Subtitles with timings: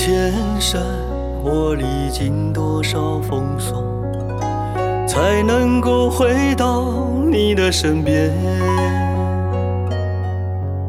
[0.00, 0.80] 千山
[1.42, 3.82] 我历经多少风霜
[5.08, 6.94] 才能够回到
[7.28, 8.30] 你的身边。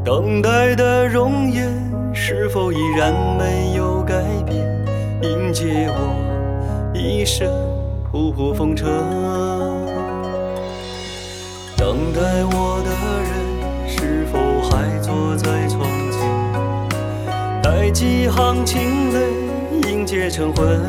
[0.06, 1.74] 等待的容颜
[2.14, 4.14] 是否依然没有改
[4.46, 4.64] 变
[5.24, 7.50] 迎接我一身
[8.12, 8.88] 仆仆风尘
[11.76, 12.59] 等待我
[18.00, 19.20] 几行清泪
[19.90, 20.80] 迎接晨昏？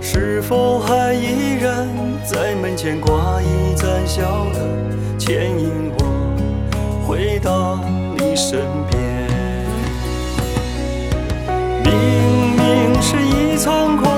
[0.00, 1.86] 是否还依然
[2.24, 7.78] 在门前挂一盏小灯，牵引我回到
[8.16, 8.58] 你身
[8.90, 9.28] 边？
[11.84, 11.92] 明
[12.56, 14.13] 明是一场空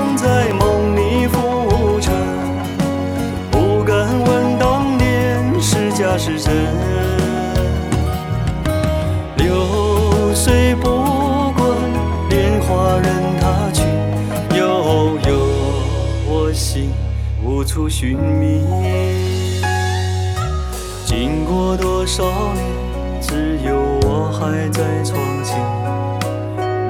[16.67, 16.91] 心
[17.41, 18.61] 无处寻觅。
[21.05, 22.65] 经过多少年，
[23.21, 25.57] 只有我还在窗前。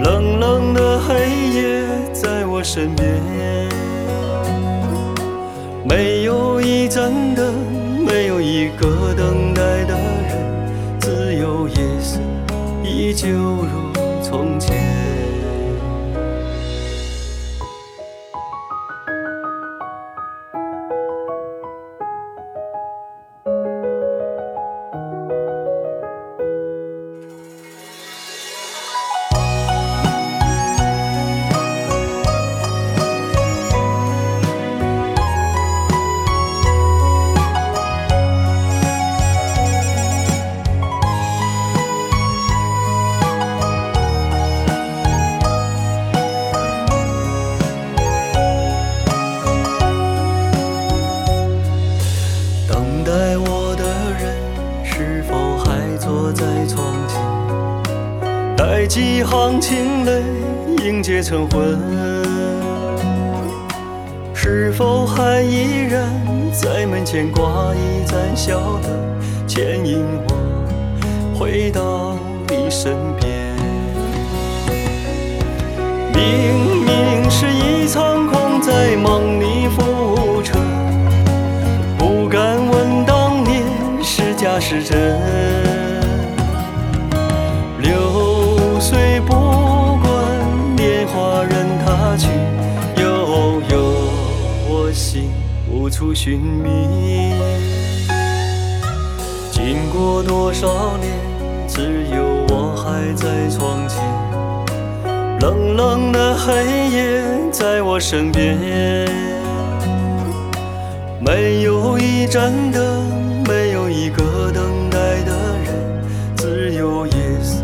[0.01, 3.21] 冷冷的黑夜在我身边，
[5.87, 7.53] 没有一盏灯，
[8.03, 12.19] 没有一个等待的人，只有夜色
[12.83, 15.16] 依旧如从前。
[58.87, 60.23] 几行清泪
[60.77, 61.77] 凝结成魂？
[64.33, 66.09] 是否还依然
[66.53, 68.89] 在门前挂一盏小灯，
[69.45, 72.17] 牵引我回到
[72.47, 73.55] 你身边？
[76.13, 80.61] 明明是一场空，在梦里浮沉。
[81.97, 83.61] 不敢问当年
[84.01, 85.19] 是假是真，
[95.87, 96.69] 无处寻觅。
[99.49, 101.13] 经过多少年，
[101.65, 104.03] 只有我还在窗前，
[105.39, 108.57] 冷冷的黑夜在我身边。
[111.25, 116.03] 没有一盏灯，没有一个等待的人，
[116.35, 117.63] 只有夜色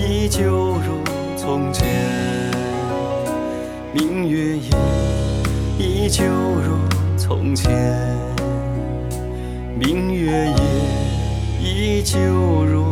[0.00, 0.98] 依旧如
[1.36, 1.86] 从前。
[3.94, 4.68] 明月夜
[5.78, 6.72] 依旧如
[7.24, 7.70] 从前，
[9.78, 10.56] 明月夜
[11.60, 12.18] 依旧
[12.64, 12.84] 如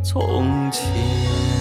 [0.00, 1.57] 从前。